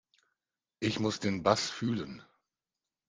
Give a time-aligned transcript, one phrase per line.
[0.79, 2.23] Ich muss den Bass fühlen.